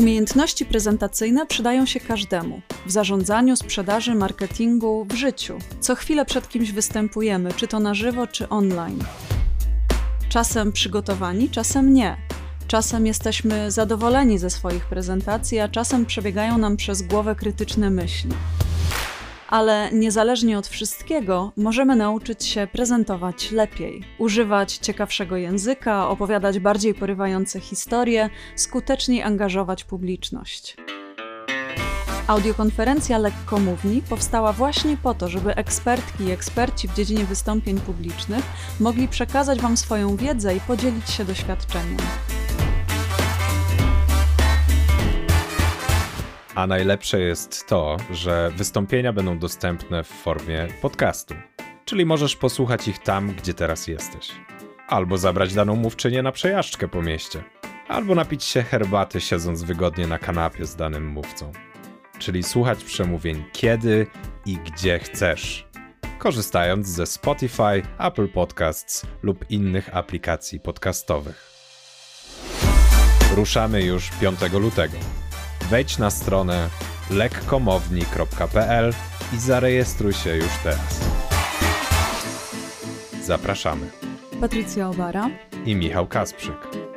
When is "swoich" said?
14.50-14.84